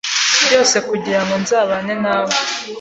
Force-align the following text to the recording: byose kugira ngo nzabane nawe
byose 0.45 0.75
kugira 0.89 1.21
ngo 1.23 1.35
nzabane 1.43 1.93
nawe 2.03 2.35